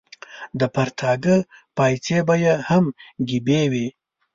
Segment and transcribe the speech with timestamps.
[0.59, 1.37] د پرتاګه
[1.77, 2.85] پایڅې به یې هم
[3.27, 3.87] ګیبي وې.